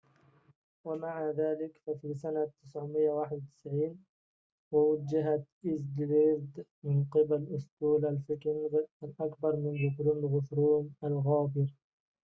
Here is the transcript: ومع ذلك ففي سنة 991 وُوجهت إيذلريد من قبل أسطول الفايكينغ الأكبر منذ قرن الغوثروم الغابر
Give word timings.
ومع 0.85 1.25
ذلك 1.31 1.71
ففي 1.85 2.13
سنة 2.13 2.49
991 2.73 3.99
وُوجهت 4.71 5.45
إيذلريد 5.65 6.65
من 6.83 7.05
قبل 7.11 7.55
أسطول 7.55 8.05
الفايكينغ 8.05 8.69
الأكبر 9.03 9.55
منذ 9.55 9.97
قرن 9.97 10.17
الغوثروم 10.19 10.93
الغابر 11.03 11.67